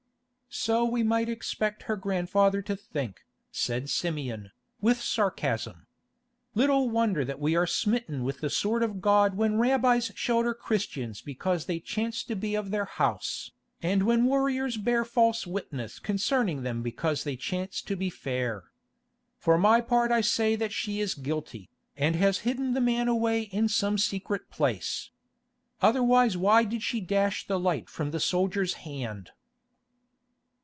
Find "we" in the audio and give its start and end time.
0.83-1.01, 7.39-7.55